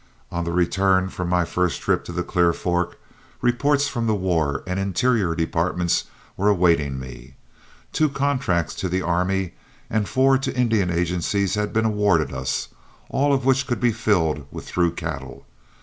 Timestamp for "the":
0.45-0.51, 2.11-2.23, 4.07-4.15, 8.89-9.03